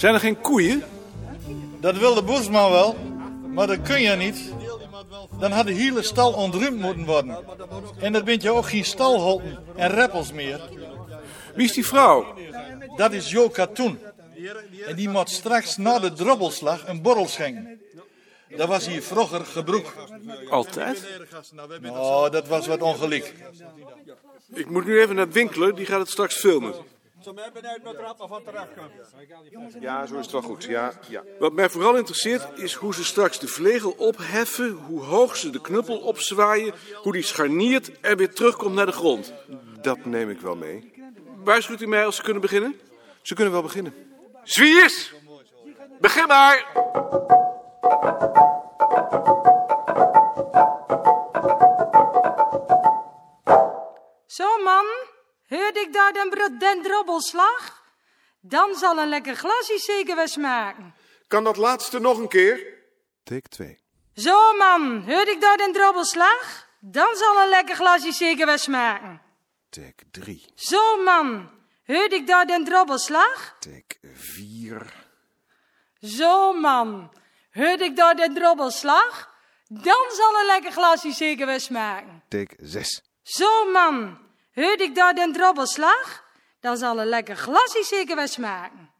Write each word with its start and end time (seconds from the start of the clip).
Zijn 0.00 0.14
er 0.14 0.20
geen 0.20 0.40
koeien? 0.40 0.82
Dat 1.80 1.98
wil 1.98 2.14
de 2.14 2.22
boersman 2.22 2.70
wel, 2.70 2.96
maar 3.46 3.66
dat 3.66 3.82
kun 3.82 4.00
je 4.00 4.10
niet. 4.10 4.52
Dan 5.38 5.50
had 5.50 5.66
de 5.66 5.72
hele 5.72 6.02
stal 6.02 6.32
ontruimd 6.32 6.80
moeten 6.80 7.04
worden. 7.04 7.38
En 7.98 8.12
dan 8.12 8.24
bent 8.24 8.42
je 8.42 8.50
ook 8.50 8.68
geen 8.68 8.84
stalholten 8.84 9.58
en 9.76 9.90
reppels 9.90 10.32
meer. 10.32 10.60
Wie 11.54 11.64
is 11.64 11.72
die 11.72 11.86
vrouw? 11.86 12.34
Dat 12.96 13.12
is 13.12 13.30
Jo 13.30 13.48
Katoen. 13.48 13.98
En 14.86 14.96
die 14.96 15.08
moet 15.08 15.30
straks 15.30 15.76
na 15.76 15.98
de 15.98 16.12
drobbelslag 16.12 16.88
een 16.88 17.02
borrel 17.02 17.26
schenken. 17.26 17.80
Dat 18.56 18.68
was 18.68 18.86
hier 18.86 19.02
vroeger 19.02 19.44
gebroek. 19.44 19.94
Altijd? 20.50 21.20
Oh, 21.82 22.30
dat 22.30 22.48
was 22.48 22.66
wat 22.66 22.82
ongelijk. 22.82 23.34
Ik 24.52 24.70
moet 24.70 24.84
nu 24.84 25.00
even 25.00 25.16
naar 25.16 25.30
Winkler, 25.30 25.74
die 25.74 25.86
gaat 25.86 26.00
het 26.00 26.10
straks 26.10 26.34
filmen. 26.34 26.74
Ja, 29.80 30.06
zo 30.06 30.14
is 30.14 30.22
het 30.22 30.30
wel 30.30 30.42
goed. 30.42 30.64
Ja, 30.64 30.92
ja. 31.08 31.22
Wat 31.38 31.52
mij 31.52 31.70
vooral 31.70 31.96
interesseert 31.96 32.58
is 32.58 32.74
hoe 32.74 32.94
ze 32.94 33.04
straks 33.04 33.38
de 33.38 33.48
vlegel 33.48 33.90
opheffen, 33.90 34.70
hoe 34.70 35.02
hoog 35.02 35.36
ze 35.36 35.50
de 35.50 35.60
knuppel 35.60 35.98
opzwaaien, 35.98 36.74
hoe 36.94 37.12
die 37.12 37.22
scharniert 37.22 38.00
en 38.00 38.16
weer 38.16 38.34
terugkomt 38.34 38.74
naar 38.74 38.86
de 38.86 38.92
grond. 38.92 39.32
Dat 39.80 40.04
neem 40.04 40.30
ik 40.30 40.40
wel 40.40 40.56
mee. 40.56 40.92
Waarschuwt 41.44 41.80
u 41.80 41.86
mij 41.86 42.04
als 42.04 42.16
ze 42.16 42.22
kunnen 42.22 42.42
beginnen? 42.42 42.80
Ze 43.22 43.34
kunnen 43.34 43.52
wel 43.52 43.62
beginnen. 43.62 43.94
Zwiers! 44.42 45.12
Begin 46.00 46.26
maar! 46.26 46.66
Zo 54.26 54.58
man, 54.64 54.86
hoorde 55.50 55.80
ik 55.80 55.92
daar 55.92 56.12
den, 56.12 56.58
den 56.58 56.82
drobbelslag? 56.82 57.82
Dan 58.40 58.74
zal 58.74 58.98
een 58.98 59.08
lekker 59.08 59.36
glasje 59.36 59.78
zeker 59.78 60.16
wel 60.16 60.28
smaken. 60.28 60.94
Kan 61.26 61.44
dat 61.44 61.56
laatste 61.56 61.98
nog 61.98 62.18
een 62.18 62.28
keer? 62.28 62.78
Take 63.22 63.48
2. 63.48 63.78
Zo 64.14 64.52
man, 64.56 65.02
hoorde 65.06 65.30
ik 65.30 65.40
daar 65.40 65.56
den 65.56 65.72
drobbelslag? 65.72 66.68
Dan 66.80 67.16
zal 67.16 67.42
een 67.42 67.48
lekker 67.48 67.74
glasje 67.74 68.12
zeker 68.12 68.46
wel 68.46 68.58
smaken. 68.58 69.22
Take 69.70 70.04
3. 70.10 70.44
Zo 70.54 71.02
man, 71.02 71.50
hoorde 71.86 72.14
ik 72.14 72.26
daar 72.26 72.46
den 72.46 72.64
drobbelslag? 72.64 73.56
Take 73.58 73.96
4. 74.14 75.08
Zo 76.00 76.52
man, 76.52 77.12
hoorde 77.52 77.84
ik 77.84 77.96
daar 77.96 78.16
den 78.16 78.34
drobbelslag? 78.34 79.34
Dan 79.68 80.10
zal 80.12 80.40
een 80.40 80.46
lekker 80.46 80.72
glasje 80.72 81.12
zeker 81.12 81.46
wel 81.46 81.58
smaken. 81.58 82.22
Take 82.28 82.54
6. 82.58 83.02
Zo 83.22 83.70
man, 83.70 84.18
hoorde 84.62 84.84
ik 84.84 84.94
daar 84.94 85.14
den 85.14 85.32
drobbelslag? 85.32 86.24
Dan 86.60 86.76
zal 86.76 87.00
een 87.00 87.06
lekker 87.06 87.36
glasje 87.36 87.84
zeker 87.84 88.16
wel 88.16 88.26
smaken. 88.26 88.90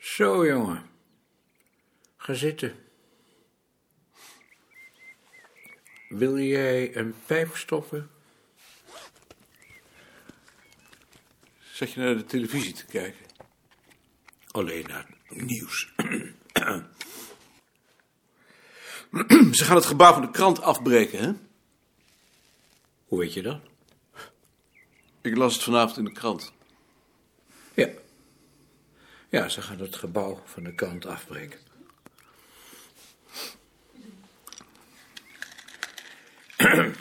Zo, 0.00 0.46
jongen. 0.46 0.90
Ga 2.16 2.34
zitten. 2.34 2.74
Wil 6.08 6.38
jij 6.38 6.96
een 6.96 7.14
pijp 7.26 7.56
stoppen? 7.56 8.10
Zet 11.80 11.92
je 11.92 12.00
naar 12.00 12.16
de 12.16 12.24
televisie 12.24 12.72
te 12.72 12.84
kijken? 12.84 13.26
Alleen 14.50 14.86
naar 14.86 15.06
het 15.24 15.42
nieuws. 15.42 15.92
Ze 19.58 19.64
gaan 19.64 19.76
het 19.76 19.84
gebouw 19.84 20.12
van 20.12 20.22
de 20.22 20.30
krant 20.30 20.62
afbreken, 20.62 21.18
hè? 21.18 21.32
Hoe 23.04 23.18
weet 23.18 23.32
je 23.32 23.42
dat? 23.42 23.60
Ik 25.20 25.36
las 25.36 25.54
het 25.54 25.62
vanavond 25.62 25.96
in 25.96 26.04
de 26.04 26.12
krant. 26.12 26.52
Ja. 27.74 27.88
Ja, 29.28 29.48
ze 29.48 29.62
gaan 29.62 29.78
het 29.78 29.96
gebouw 29.96 30.42
van 30.44 30.64
de 30.64 30.74
krant 30.74 31.06
afbreken. 31.06 31.60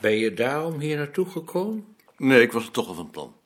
Ben 0.00 0.16
je 0.16 0.34
daarom 0.34 0.80
hier 0.80 0.96
naartoe 0.96 1.30
gekomen? 1.30 1.95
Nee, 2.16 2.42
ik 2.42 2.52
was 2.52 2.64
er 2.64 2.70
toch 2.70 2.88
al 2.88 2.94
van 2.94 3.10
plan. 3.10 3.40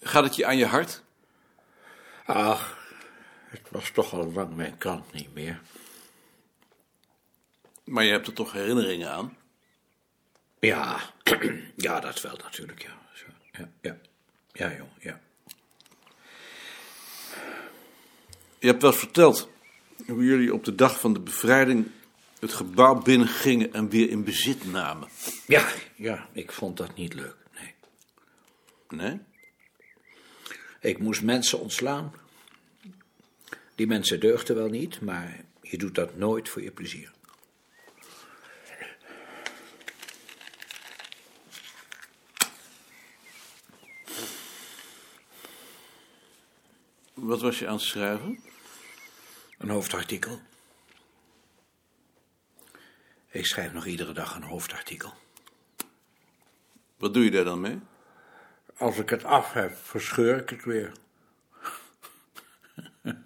Gaat 0.00 0.24
het 0.24 0.36
je 0.36 0.46
aan 0.46 0.56
je 0.56 0.66
hart? 0.66 1.02
Ach, 2.26 2.78
het 3.48 3.70
was 3.70 3.90
toch 3.90 4.12
al 4.12 4.32
lang 4.32 4.54
mijn 4.54 4.78
kant 4.78 5.12
niet 5.12 5.34
meer. 5.34 5.60
Maar 7.84 8.04
je 8.04 8.10
hebt 8.10 8.26
er 8.26 8.32
toch 8.32 8.52
herinneringen 8.52 9.10
aan? 9.10 9.36
Ja, 10.60 11.00
ja, 11.76 12.00
dat 12.00 12.20
wel 12.20 12.36
natuurlijk, 12.36 12.82
ja. 12.82 12.96
Ja, 13.52 13.68
ja, 13.80 13.96
ja, 14.52 14.76
jong, 14.76 14.90
ja. 14.98 15.20
Je 18.58 18.66
hebt 18.66 18.82
wel 18.82 18.90
eens 18.90 19.00
verteld 19.00 19.48
hoe 20.08 20.24
jullie 20.24 20.54
op 20.54 20.64
de 20.64 20.74
dag 20.74 21.00
van 21.00 21.12
de 21.12 21.20
bevrijding 21.20 21.86
het 22.40 22.52
gebouw 22.52 23.02
binnengingen 23.02 23.72
en 23.72 23.88
weer 23.88 24.10
in 24.10 24.24
bezit 24.24 24.70
namen. 24.70 25.08
Ja, 25.46 25.68
ja, 25.96 26.28
ik 26.32 26.52
vond 26.52 26.76
dat 26.76 26.96
niet 26.96 27.14
leuk, 27.14 27.36
nee. 27.54 27.74
Nee? 28.88 29.20
Ik 30.80 30.98
moest 30.98 31.22
mensen 31.22 31.60
ontslaan. 31.60 32.12
Die 33.74 33.86
mensen 33.86 34.20
deugden 34.20 34.56
wel 34.56 34.68
niet, 34.68 35.00
maar 35.00 35.44
je 35.60 35.78
doet 35.78 35.94
dat 35.94 36.16
nooit 36.16 36.48
voor 36.48 36.62
je 36.62 36.70
plezier. 36.70 37.12
Wat 47.14 47.40
was 47.40 47.58
je 47.58 47.66
aan 47.66 47.74
het 47.74 47.82
schrijven? 47.82 48.38
Een 49.58 49.68
hoofdartikel. 49.68 50.40
Ik 53.30 53.46
schrijf 53.46 53.72
nog 53.72 53.86
iedere 53.86 54.12
dag 54.12 54.34
een 54.34 54.42
hoofdartikel. 54.42 55.12
Wat 56.96 57.14
doe 57.14 57.24
je 57.24 57.30
daar 57.30 57.44
dan 57.44 57.60
mee? 57.60 57.80
Als 58.76 58.98
ik 58.98 59.10
het 59.10 59.24
af 59.24 59.52
heb, 59.52 59.76
verscheur 59.76 60.40
ik 60.40 60.50
het 60.50 60.64
weer. 60.64 60.92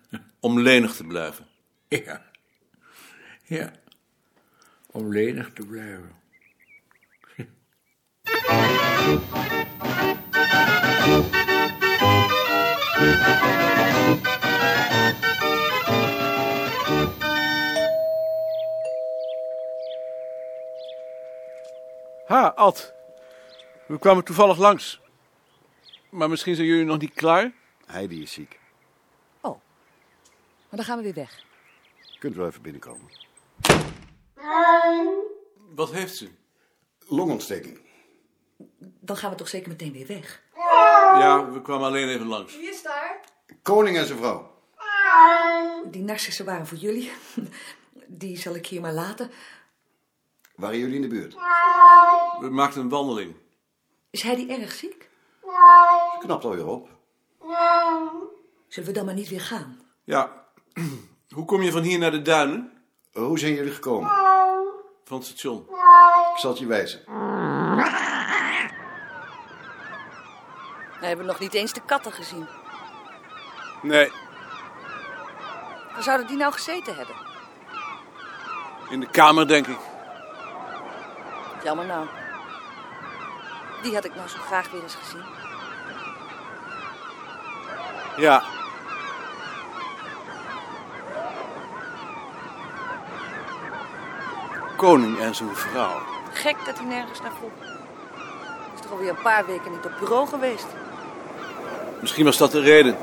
Om 0.40 0.60
lenig 0.60 0.96
te 0.96 1.04
blijven. 1.04 1.46
Ja. 1.88 2.24
Ja. 3.42 3.72
Om 4.86 5.12
lenig 5.12 5.52
te 5.52 5.66
blijven. 5.66 6.20
Ha, 22.26 22.52
Ad. 22.56 22.92
We 23.86 23.98
kwamen 23.98 24.24
toevallig 24.24 24.58
langs. 24.58 25.00
Maar 26.10 26.28
misschien 26.28 26.54
zijn 26.54 26.66
jullie 26.66 26.84
nog 26.84 26.98
niet 26.98 27.14
klaar? 27.14 27.52
Heidi 27.86 28.22
is 28.22 28.32
ziek. 28.32 28.58
Oh, 29.40 29.50
maar 30.68 30.76
dan 30.78 30.84
gaan 30.84 30.96
we 30.96 31.02
weer 31.02 31.14
weg. 31.14 31.44
Kunt 32.18 32.34
wel 32.36 32.46
even 32.46 32.62
binnenkomen. 32.62 33.10
Wat 35.74 35.92
heeft 35.92 36.16
ze? 36.16 36.28
Longontsteking. 37.06 37.80
Dan 38.78 39.16
gaan 39.16 39.30
we 39.30 39.36
toch 39.36 39.48
zeker 39.48 39.68
meteen 39.68 39.92
weer 39.92 40.06
weg. 40.06 40.42
Ja, 41.18 41.50
we 41.50 41.62
kwamen 41.62 41.86
alleen 41.86 42.08
even 42.08 42.26
langs. 42.26 42.56
Koning 43.62 43.96
en 43.96 44.06
zijn 44.06 44.18
vrouw. 44.18 44.50
Die 45.90 46.02
narcissen 46.02 46.44
waren 46.44 46.66
voor 46.66 46.78
jullie. 46.78 47.12
Die 48.06 48.38
zal 48.38 48.54
ik 48.54 48.66
hier 48.66 48.80
maar 48.80 48.92
laten. 48.92 49.30
Waren 50.62 50.78
jullie 50.78 50.94
in 50.94 51.02
de 51.02 51.08
buurt? 51.08 51.34
We 52.40 52.48
maakten 52.50 52.80
een 52.80 52.88
wandeling. 52.88 53.34
Is 54.10 54.22
hij 54.22 54.36
die 54.36 54.60
erg 54.60 54.72
ziek? 54.72 55.08
Ze 55.42 56.16
knapt 56.20 56.44
alweer 56.44 56.66
op. 56.66 56.88
Zullen 58.68 58.88
we 58.88 58.94
dan 58.94 59.04
maar 59.04 59.14
niet 59.14 59.28
weer 59.28 59.40
gaan? 59.40 59.80
Ja, 60.04 60.44
hoe 61.36 61.44
kom 61.44 61.62
je 61.62 61.70
van 61.72 61.82
hier 61.82 61.98
naar 61.98 62.10
de 62.10 62.22
duinen? 62.22 62.72
Hoe 63.12 63.38
zijn 63.38 63.54
jullie 63.54 63.72
gekomen? 63.72 64.10
Van 65.04 65.16
het 65.16 65.26
station. 65.26 65.66
Ik 66.32 66.38
zal 66.38 66.50
het 66.50 66.58
je 66.58 66.66
wijzen. 66.66 67.00
We 71.00 71.06
hebben 71.08 71.26
nog 71.26 71.38
niet 71.38 71.54
eens 71.54 71.72
de 71.72 71.82
katten 71.86 72.12
gezien. 72.12 72.46
Nee, 73.82 74.10
Waar 75.92 76.02
zouden 76.02 76.26
die 76.26 76.36
nou 76.36 76.52
gezeten 76.52 76.96
hebben? 76.96 77.16
in 78.90 79.00
de 79.00 79.10
kamer 79.10 79.48
denk 79.48 79.66
ik. 79.66 79.78
Jammer 81.64 81.86
nou. 81.86 82.06
Die 83.82 83.94
had 83.94 84.04
ik 84.04 84.14
nou 84.14 84.28
zo 84.28 84.38
graag 84.38 84.70
weer 84.70 84.82
eens 84.82 84.94
gezien. 84.94 85.24
Ja. 88.16 88.42
Koning 94.76 95.18
en 95.18 95.34
zijn 95.34 95.56
vrouw. 95.56 96.02
Gek 96.32 96.56
dat 96.64 96.78
hij 96.78 96.86
nergens 96.86 97.20
naar 97.20 97.32
vroeg. 97.38 97.50
Hij 97.60 98.74
is 98.74 98.80
toch 98.80 98.90
alweer 98.90 99.08
een 99.08 99.22
paar 99.22 99.46
weken 99.46 99.70
niet 99.70 99.84
op 99.84 99.92
bureau 100.00 100.28
geweest. 100.28 100.66
Misschien 102.00 102.24
was 102.24 102.36
dat 102.36 102.50
de 102.50 102.60
reden. 102.60 102.96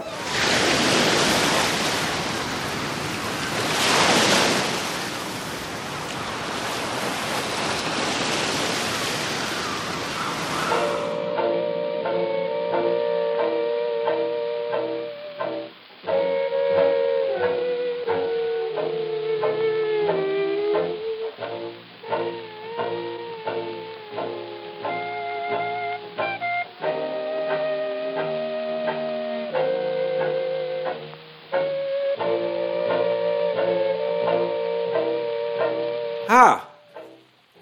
Ha! 36.40 36.70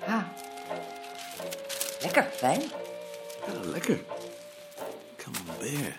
Ah. 0.06 0.24
Lekker, 2.02 2.28
wijn. 2.42 2.62
Ja, 3.46 3.70
lekker. 3.72 4.00
Camembert. 5.18 5.96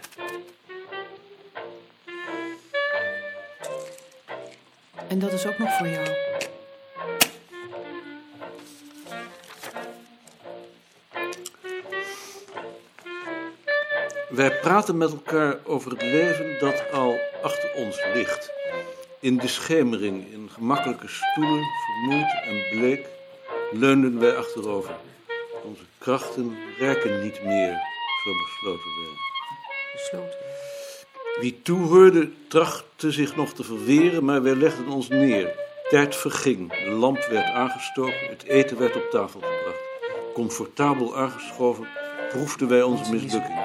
En 5.09 5.19
dat 5.19 5.33
is 5.33 5.47
ook 5.47 5.59
nog 5.59 5.77
voor 5.77 5.89
jou. 5.89 6.09
Wij 14.29 14.61
praten 14.61 14.97
met 14.97 15.11
elkaar 15.11 15.59
over 15.65 15.91
het 15.91 16.03
leven 16.03 16.59
dat 16.59 16.91
al 16.93 17.19
achter 17.43 17.73
ons 17.75 18.05
ligt. 18.15 18.51
In 19.21 19.37
de 19.37 19.49
schemering, 19.49 20.33
in 20.33 20.38
gemakkelijke 20.59 21.09
stoelen, 21.09 21.65
vermoeid 21.87 22.35
en 22.45 22.79
bleek, 22.79 23.07
leunden 23.73 24.21
wij 24.21 24.37
achterover. 24.37 24.97
Onze 25.63 25.83
krachten 25.99 26.57
reiken 26.79 27.23
niet 27.23 27.45
meer, 27.45 27.73
zo 28.25 28.31
besloten 28.45 28.91
wij. 28.99 29.17
Besloten. 29.93 30.39
Wie 31.41 31.63
toehoorde, 31.63 32.31
trachtte 32.49 33.13
zich 33.13 33.37
nog 33.37 33.53
te 33.53 33.65
verweren, 33.65 34.25
maar 34.25 34.43
wij 34.43 34.55
legden 34.55 34.89
ons 34.89 35.09
neer. 35.09 35.55
Tijd 35.89 36.17
verging, 36.17 36.85
de 36.85 36.91
lamp 36.91 37.27
werd 37.31 37.51
aangestoken, 37.51 38.29
het 38.29 38.43
eten 38.43 38.79
werd 38.79 38.97
op 38.97 39.11
tafel 39.11 39.41
gebracht. 39.41 39.81
Comfortabel 40.35 41.17
aangeschoven, 41.17 41.89
proefden 42.29 42.69
wij 42.69 42.83
onze 42.83 43.13
mislukking. 43.13 43.59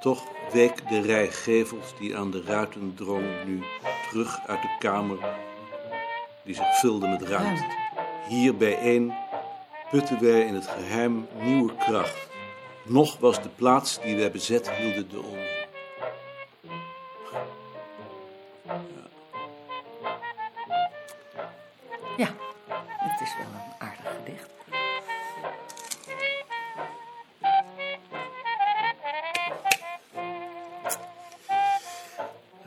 Toch 0.00 0.24
week 0.52 0.88
de 0.88 1.00
rij 1.00 1.28
gevels 1.28 1.94
die 2.00 2.16
aan 2.16 2.30
de 2.30 2.42
ruiten 2.46 2.92
drong 2.94 3.26
nu 3.44 3.62
terug 4.10 4.40
uit 4.46 4.62
de 4.62 4.76
kamer, 4.78 5.18
die 6.42 6.54
zich 6.54 6.78
vulde 6.78 7.08
met 7.08 7.22
ruimte. 7.22 7.64
Hier 8.28 8.56
bijeen 8.56 9.14
putten 9.90 10.20
wij 10.20 10.40
in 10.40 10.54
het 10.54 10.66
geheim 10.66 11.28
nieuwe 11.40 11.74
kracht. 11.76 12.28
Nog 12.84 13.18
was 13.18 13.42
de 13.42 13.48
plaats 13.48 14.00
die 14.02 14.16
wij 14.16 14.30
bezet 14.30 14.70
hielden 14.70 15.08
de 15.08 15.22
onze. 15.22 15.59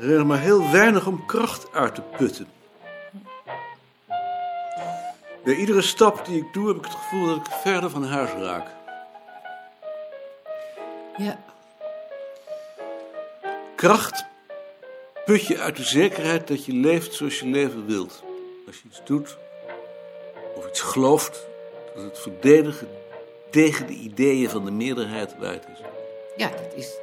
Er 0.04 0.10
is 0.10 0.24
maar 0.24 0.40
heel 0.40 0.72
weinig 0.72 1.08
om 1.08 1.26
kracht 1.26 1.74
uit 1.74 1.96
te 1.96 2.02
putten. 2.02 2.48
Bij 5.44 5.56
iedere 5.56 5.82
stap 5.82 6.26
die 6.26 6.38
ik 6.38 6.54
doe 6.54 6.68
heb 6.68 6.78
ik 6.78 6.84
het 6.86 6.94
gevoel 6.94 7.28
dat 7.28 7.38
ik 7.38 7.54
verder 7.54 7.90
van 7.90 8.04
huis 8.04 8.32
raak. 8.32 8.68
Ja, 11.18 11.44
Kracht 13.76 14.26
put 15.26 15.48
je 15.48 15.60
uit 15.60 15.76
de 15.76 15.84
zekerheid 15.84 16.48
dat 16.48 16.66
je 16.66 16.74
leeft 16.74 17.14
zoals 17.14 17.40
je 17.40 17.46
leven 17.46 17.86
wilt. 17.86 18.24
Als 18.68 18.76
je 18.76 18.84
iets 18.88 19.02
doet 19.06 19.38
of 20.56 20.68
iets 20.68 20.82
gelooft, 20.82 21.48
dat 21.96 22.04
het 22.04 22.20
verdedigen 22.20 22.88
tegen 23.50 23.88
de 23.88 23.94
ideeën 23.94 24.50
van 24.50 24.66
de 24.66 24.72
meerderheid 24.72 25.38
waard 25.40 25.66
is. 25.68 25.80
ja, 26.38 26.50
dat 26.50 26.74
is. 26.76 27.03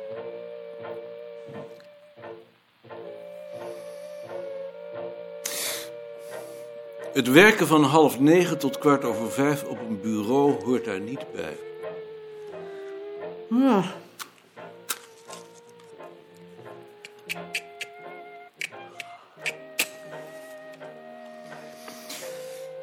Het 7.12 7.28
werken 7.28 7.66
van 7.66 7.84
half 7.84 8.20
negen 8.20 8.58
tot 8.58 8.78
kwart 8.78 9.04
over 9.04 9.30
vijf 9.30 9.64
op 9.64 9.78
een 9.88 10.00
bureau 10.00 10.64
hoort 10.64 10.84
daar 10.84 11.00
niet 11.00 11.32
bij. 11.32 11.56
Ja. 13.48 13.84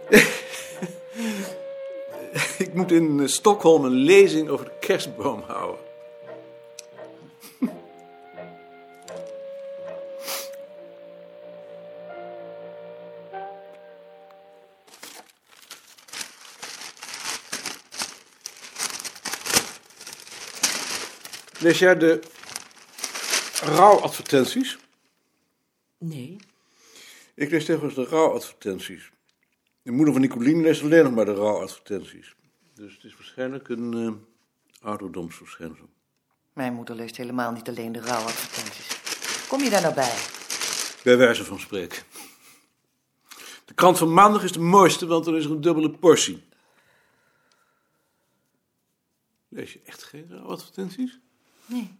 Ik 2.57 2.73
moet 2.73 2.91
in 2.91 3.29
Stockholm 3.29 3.85
een 3.85 3.91
lezing 3.91 4.49
over 4.49 4.65
de 4.65 4.71
kerstboom 4.79 5.43
houden. 5.47 5.86
Lees 21.59 21.79
jij 21.79 21.97
de 21.97 22.21
rouwadvertenties? 23.63 24.77
Nee. 25.97 26.37
Ik 27.33 27.51
lees 27.51 27.65
tegenwoordig 27.65 27.97
de 27.97 28.15
rouwadvertenties. 28.15 29.11
De 29.81 29.91
moeder 29.91 30.13
van 30.13 30.21
Nicoline 30.21 30.61
leest 30.61 30.83
alleen 30.83 31.03
nog 31.03 31.13
maar 31.13 31.25
de 31.25 31.33
rouwadvertenties. 31.33 32.35
Dus 32.73 32.93
het 32.93 33.03
is 33.03 33.13
waarschijnlijk 33.15 33.69
een 33.69 33.93
eh 33.93 34.11
ouderdomsverschijnsel. 34.81 35.89
Mijn 36.53 36.73
moeder 36.73 36.95
leest 36.95 37.17
helemaal 37.17 37.51
niet 37.51 37.67
alleen 37.67 37.91
de 37.91 38.01
rouwadvertenties. 38.01 38.87
Kom 39.47 39.63
je 39.63 39.69
daar 39.69 39.81
nou 39.81 39.93
bij? 39.93 40.15
Bij 41.03 41.17
wijze 41.17 41.45
van 41.45 41.59
spreken. 41.59 42.03
De 43.65 43.73
krant 43.73 43.97
van 43.97 44.13
maandag 44.13 44.43
is 44.43 44.51
de 44.51 44.59
mooiste, 44.59 45.05
want 45.05 45.25
dan 45.25 45.35
is 45.35 45.45
er 45.45 45.51
een 45.51 45.61
dubbele 45.61 45.91
portie. 45.91 46.43
Lees 49.47 49.73
je 49.73 49.81
echt 49.85 50.03
geen 50.03 50.27
rouwadvertenties? 50.29 51.19
Nee. 51.67 51.97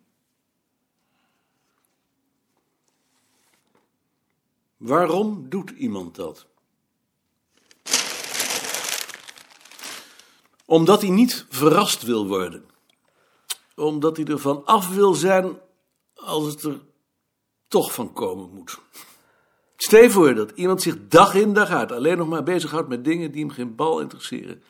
Waarom 4.77 5.50
doet 5.50 5.69
iemand 5.69 6.15
dat? 6.15 6.45
Omdat 10.65 11.01
hij 11.01 11.09
niet 11.09 11.45
verrast 11.50 12.01
wil 12.01 12.27
worden. 12.27 12.65
Omdat 13.75 14.17
hij 14.17 14.25
ervan 14.25 14.65
af 14.65 14.89
wil 14.89 15.13
zijn 15.13 15.59
als 16.13 16.45
het 16.45 16.63
er 16.63 16.81
toch 17.67 17.93
van 17.93 18.13
komen 18.13 18.50
moet. 18.53 18.79
Stel 19.77 20.09
voor 20.09 20.36
dat 20.36 20.51
iemand 20.55 20.81
zich 20.81 20.95
dag 21.07 21.36
in 21.36 21.53
dag 21.53 21.69
uit 21.69 21.91
alleen 21.91 22.17
nog 22.17 22.27
maar 22.27 22.43
bezighoudt 22.43 22.88
met 22.88 23.03
dingen 23.03 23.31
die 23.31 23.41
hem 23.41 23.51
geen 23.53 23.75
bal 23.75 24.00
interesseren. 24.00 24.63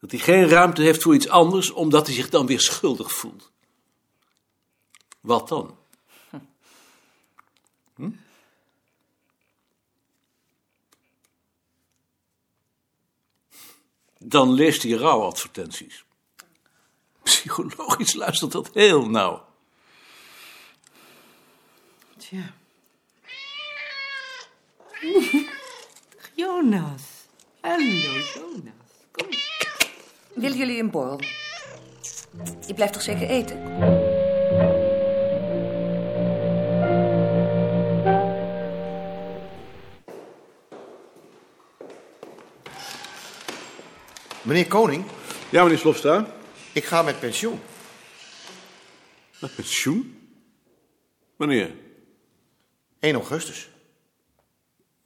Dat 0.00 0.10
hij 0.10 0.20
geen 0.20 0.48
ruimte 0.48 0.82
heeft 0.82 1.02
voor 1.02 1.14
iets 1.14 1.28
anders, 1.28 1.70
omdat 1.70 2.06
hij 2.06 2.14
zich 2.14 2.28
dan 2.28 2.46
weer 2.46 2.60
schuldig 2.60 3.12
voelt. 3.12 3.52
Wat 5.22 5.48
dan? 5.48 5.76
Dan 14.18 14.52
leest 14.52 14.82
hij 14.82 14.92
rouwadvertenties. 14.92 16.04
Psychologisch 17.22 18.14
luistert 18.14 18.52
dat 18.52 18.70
heel 18.72 19.08
nauw. 19.08 19.44
Tja. 22.16 22.54
Jonas. 26.34 27.02
Hallo, 27.60 27.84
Jonas. 28.34 28.74
Kom. 29.10 29.26
Willen 30.34 30.58
jullie 30.58 30.78
een 30.78 30.90
borrel? 30.90 31.20
Je 32.66 32.74
blijft 32.74 32.92
toch 32.92 33.02
zeker 33.02 33.28
eten? 33.28 34.01
Meneer 44.52 44.68
Koning, 44.68 45.04
Ja, 45.50 45.62
meneer 45.62 45.78
Slofstra. 45.78 46.34
ik 46.72 46.84
ga 46.84 47.02
met 47.02 47.20
pensioen. 47.20 47.60
Met 49.40 49.54
pensioen? 49.54 50.28
Wanneer? 51.36 51.74
1 52.98 53.14
augustus. 53.14 53.70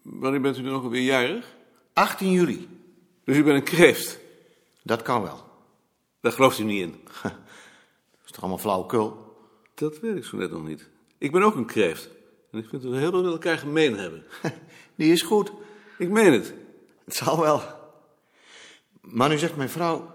Wanneer 0.03 0.41
bent 0.41 0.59
u 0.59 0.63
dan 0.63 0.73
ook 0.75 0.83
alweer 0.83 1.03
jarig? 1.03 1.55
18 1.93 2.31
juli. 2.31 2.69
Dus 3.25 3.37
u 3.37 3.43
bent 3.43 3.57
een 3.57 3.75
kreeft. 3.77 4.19
Dat 4.83 5.03
kan 5.03 5.23
wel. 5.23 5.45
Daar 6.21 6.33
gelooft 6.33 6.59
u 6.59 6.65
niet 6.65 6.83
in. 6.83 7.01
Dat 7.23 8.25
is 8.25 8.31
toch 8.31 8.41
allemaal 8.41 8.59
flauwekul? 8.59 9.37
Dat 9.75 10.01
weet 10.01 10.17
ik 10.17 10.25
zo 10.25 10.37
net 10.37 10.51
nog 10.51 10.67
niet. 10.67 10.89
Ik 11.19 11.33
ben 11.33 11.43
ook 11.43 11.55
een 11.55 11.67
kreeft. 11.67 12.09
En 12.51 12.59
ik 12.59 12.69
vind 12.69 12.83
dat 12.83 12.91
we 12.91 12.99
heel 12.99 13.11
veel 13.11 13.23
met 13.23 13.33
elkaar 13.33 13.59
gemeen 13.59 13.97
hebben. 13.99 14.25
Die 14.97 15.13
is 15.13 15.23
goed. 15.23 15.53
Ik 15.99 16.09
meen 16.09 16.33
het. 16.33 16.55
Het 17.05 17.15
zal 17.15 17.41
wel. 17.41 17.76
Maar 19.07 19.29
nu 19.29 19.39
zegt 19.39 19.57
mijn 19.57 19.69
vrouw... 19.69 20.15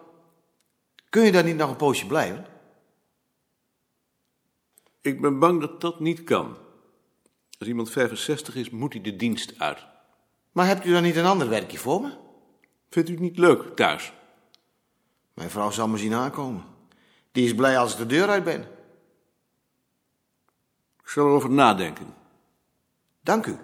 Kun 1.10 1.24
je 1.24 1.32
daar 1.32 1.44
niet 1.44 1.56
nog 1.56 1.70
een 1.70 1.76
poosje 1.76 2.08
blijven? 2.08 2.46
Ik 5.02 5.22
ben 5.22 5.40
bang 5.40 5.62
dat 5.62 5.82
dat 5.82 6.00
niet 6.00 6.24
kan. 6.24 6.58
Als 7.60 7.68
iemand 7.68 7.92
65 7.92 8.56
is, 8.56 8.70
moet 8.70 8.94
hij 8.94 9.02
de 9.02 9.16
dienst 9.16 9.60
uit. 9.60 9.86
Maar 10.52 10.68
hebt 10.68 10.86
u 10.86 10.92
dan 10.92 11.04
niet 11.04 11.16
een 11.16 11.26
ander 11.26 11.50
werkje 11.50 11.78
voor 11.78 12.02
me? 12.02 12.18
Vindt 12.90 13.10
u 13.10 13.12
het 13.12 13.22
niet 13.22 13.38
leuk 13.38 13.76
thuis? 13.76 14.14
Mijn 15.34 15.50
vrouw 15.50 15.72
zal 15.72 15.88
me 15.88 15.98
zien 15.98 16.14
aankomen. 16.14 16.64
Die 17.32 17.46
is 17.46 17.56
blij 17.56 17.78
als 17.78 17.92
ik 17.92 17.98
de 17.98 18.06
deur 18.06 18.30
uit 18.30 18.44
ben. 18.44 18.62
Ik 21.02 21.08
zal 21.08 21.26
erover 21.26 21.50
nadenken. 21.50 22.14
Dank 23.22 23.46
u. 23.46 23.58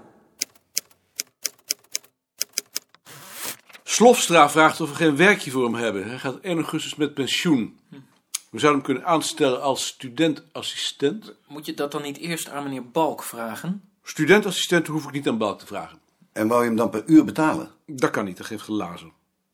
Slofstra 3.98 4.50
vraagt 4.50 4.82
of 4.82 4.90
we 4.90 4.96
geen 4.96 5.16
werkje 5.16 5.52
voor 5.52 5.64
hem 5.64 5.74
hebben. 5.74 6.08
Hij 6.08 6.20
gaat 6.20 6.40
1 6.40 6.56
augustus 6.56 6.96
met 6.96 7.14
pensioen. 7.14 7.80
We 8.50 8.60
zouden 8.60 8.72
hem 8.72 8.82
kunnen 8.82 9.06
aanstellen 9.06 9.62
als 9.62 9.86
studentassistent. 9.86 11.36
Moet 11.48 11.66
je 11.66 11.74
dat 11.74 11.92
dan 11.92 12.02
niet 12.02 12.18
eerst 12.18 12.50
aan 12.50 12.64
meneer 12.64 12.90
Balk 12.90 13.24
vragen? 13.24 13.90
Studentassistent 14.04 14.88
hoef 14.88 15.06
ik 15.06 15.12
niet 15.12 15.28
aan 15.28 15.38
Balk 15.38 15.60
te 15.60 15.66
vragen. 15.66 16.00
En 16.34 16.48
wou 16.48 16.62
je 16.62 16.68
hem 16.68 16.78
dan 16.78 16.90
per 16.90 17.04
uur 17.06 17.26
betalen? 17.26 17.72
Dat 17.86 18.10
kan 18.10 18.26
niet, 18.26 18.38
dat 18.38 18.46
geeft 18.46 18.64
glazen. 18.64 19.12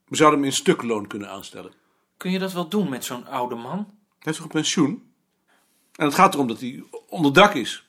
We 0.07 0.15
zouden 0.15 0.39
hem 0.39 0.47
in 0.47 0.55
stukloon 0.55 1.07
kunnen 1.07 1.29
aanstellen. 1.29 1.71
Kun 2.17 2.31
je 2.31 2.39
dat 2.39 2.53
wel 2.53 2.67
doen 2.67 2.89
met 2.89 3.05
zo'n 3.05 3.27
oude 3.27 3.55
man? 3.55 3.77
Hij 3.77 3.85
heeft 4.19 4.37
toch 4.37 4.45
een 4.45 4.51
pensioen? 4.51 5.03
En 5.95 6.05
het 6.05 6.15
gaat 6.15 6.33
erom 6.33 6.47
dat 6.47 6.59
hij 6.59 6.83
onder 7.07 7.33
dak 7.33 7.53
is. 7.53 7.85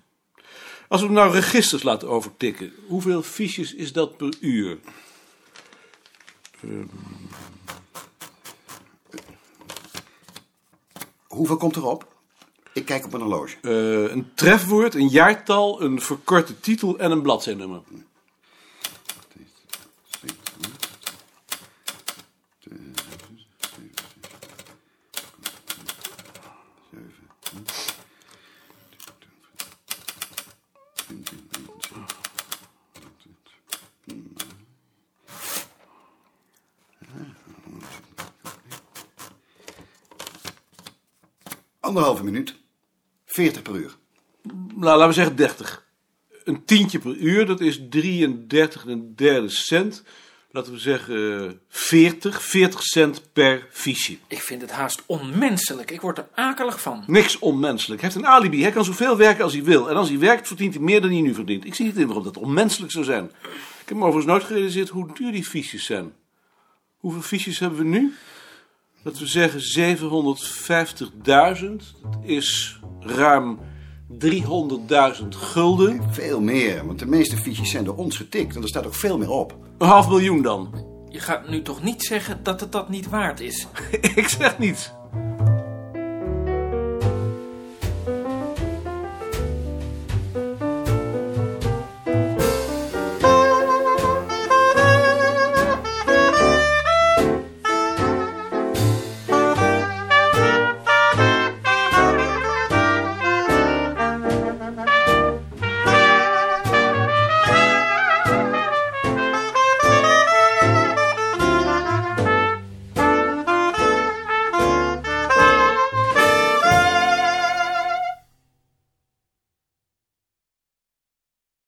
Als 0.88 1.00
we 1.00 1.06
hem 1.06 1.16
nou 1.16 1.32
registers 1.32 1.82
laten 1.82 2.08
overtikken, 2.08 2.72
hoeveel 2.86 3.22
fiches 3.22 3.74
is 3.74 3.92
dat 3.92 4.16
per 4.16 4.34
uur? 4.40 4.78
Hoeveel 11.26 11.56
komt 11.56 11.76
erop? 11.76 12.12
Ik 12.72 12.84
kijk 12.84 13.04
op 13.04 13.10
mijn 13.10 13.22
horloge. 13.22 13.56
Eh, 13.62 14.12
een 14.12 14.30
trefwoord, 14.34 14.94
een 14.94 15.08
jaartal, 15.08 15.82
een 15.82 16.00
verkorte 16.00 16.60
titel 16.60 16.98
en 16.98 17.10
een 17.10 17.22
bladzijnummer. 17.22 17.80
Anderhalve 41.94 42.24
minuut. 42.24 42.54
40 43.24 43.62
per 43.62 43.74
uur. 43.74 43.96
Nou, 44.74 44.84
laten 44.84 45.06
we 45.06 45.12
zeggen 45.12 45.36
30. 45.36 45.86
Een 46.44 46.64
tientje 46.64 46.98
per 46.98 47.16
uur, 47.16 47.46
dat 47.46 47.60
is 47.60 47.80
33 47.90 48.84
en 48.84 48.90
een 48.90 49.16
derde 49.16 49.48
cent. 49.48 50.02
Laten 50.50 50.72
we 50.72 50.78
zeggen 50.78 51.46
eh, 51.48 51.52
40, 51.68 52.42
40 52.42 52.82
cent 52.82 53.32
per 53.32 53.66
fiche. 53.70 54.16
Ik 54.26 54.42
vind 54.42 54.60
het 54.60 54.70
haast 54.70 55.02
onmenselijk. 55.06 55.90
Ik 55.90 56.00
word 56.00 56.18
er 56.18 56.28
akelig 56.34 56.80
van. 56.80 57.04
Niks 57.06 57.38
onmenselijk. 57.38 58.00
Hij 58.00 58.10
heeft 58.10 58.24
een 58.24 58.30
alibi. 58.30 58.62
Hij 58.62 58.72
kan 58.72 58.84
zoveel 58.84 59.16
werken 59.16 59.44
als 59.44 59.52
hij 59.52 59.64
wil. 59.64 59.90
En 59.90 59.96
als 59.96 60.08
hij 60.08 60.18
werkt, 60.18 60.46
verdient 60.46 60.74
hij 60.74 60.82
meer 60.82 61.00
dan 61.00 61.10
hij 61.10 61.20
nu 61.20 61.34
verdient. 61.34 61.64
Ik 61.64 61.74
zie 61.74 61.84
niet 61.84 61.96
in 61.96 62.06
waarom 62.06 62.24
dat 62.24 62.36
onmenselijk 62.36 62.92
zou 62.92 63.04
zijn. 63.04 63.24
Ik 63.80 63.88
heb 63.88 63.96
me 63.96 64.04
overigens 64.04 64.26
nooit 64.26 64.44
gerealiseerd 64.44 64.88
hoe 64.88 65.14
duur 65.14 65.32
die 65.32 65.44
fiches 65.44 65.84
zijn. 65.84 66.12
Hoeveel 66.96 67.22
fiches 67.22 67.58
hebben 67.58 67.78
we 67.78 67.84
nu? 67.84 68.14
Dat 69.04 69.18
we 69.18 69.26
zeggen 69.26 69.60
750.000. 69.60 71.22
Dat 71.24 72.18
is 72.22 72.80
ruim 73.00 73.58
300.000 74.18 75.28
gulden. 75.28 76.12
Veel 76.12 76.40
meer, 76.40 76.86
want 76.86 76.98
de 76.98 77.06
meeste 77.06 77.36
fiches 77.36 77.70
zijn 77.70 77.84
door 77.84 77.96
ons 77.96 78.16
getikt. 78.16 78.56
En 78.56 78.62
er 78.62 78.68
staat 78.68 78.86
ook 78.86 78.94
veel 78.94 79.18
meer 79.18 79.30
op. 79.30 79.56
Een 79.78 79.86
half 79.86 80.08
miljoen 80.08 80.42
dan. 80.42 80.86
Je 81.08 81.20
gaat 81.20 81.48
nu 81.48 81.62
toch 81.62 81.82
niet 81.82 82.02
zeggen 82.02 82.42
dat 82.42 82.60
het 82.60 82.72
dat 82.72 82.88
niet 82.88 83.08
waard 83.08 83.40
is? 83.40 83.66
Ik 84.14 84.28
zeg 84.28 84.58
niets. 84.58 84.92